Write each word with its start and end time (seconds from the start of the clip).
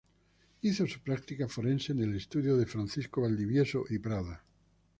Hizo 0.63 0.87
su 0.87 0.99
práctica 1.01 1.47
forense 1.47 1.91
en 1.91 2.01
el 2.01 2.15
estudio 2.15 2.57
de 2.57 2.65
Francisco 2.65 3.21
Valdivieso 3.21 3.83
y 3.87 3.99
Prada. 3.99 4.43